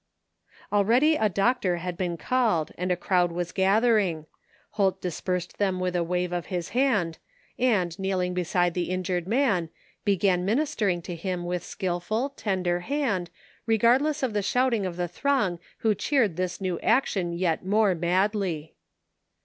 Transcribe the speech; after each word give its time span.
Already 0.73 1.15
a 1.15 1.29
doctor 1.29 1.77
had 1.77 1.95
been 1.95 2.17
called 2.17 2.71
and 2.75 2.91
a 2.91 2.95
crowd 2.97 3.31
was 3.31 3.51
gathering. 3.51 4.25
Holt 4.71 4.99
dispersed 4.99 5.59
them 5.59 5.79
with 5.79 5.95
a 5.95 6.03
wave 6.03 6.31
of 6.33 6.47
his 6.47 6.69
hand, 6.69 7.19
and 7.59 7.99
kneeling 7.99 8.33
beside 8.33 8.73
the 8.73 8.89
injured 8.89 9.27
man, 9.27 9.69
began 10.03 10.43
min 10.43 10.57
istering 10.57 11.03
to 11.03 11.13
him 11.15 11.45
with 11.45 11.63
skilful, 11.63 12.29
tender 12.31 12.79
hand, 12.79 13.29
regardless 13.67 14.23
of 14.23 14.33
the 14.33 14.41
shouting 14.41 14.87
of 14.87 14.97
the 14.97 15.07
throng 15.07 15.59
who 15.85 15.93
cheered 15.93 16.35
this 16.35 16.59
new 16.59 16.79
action 16.79 17.31
yet 17.31 17.63
more 17.63 17.93
madly. 17.93 18.73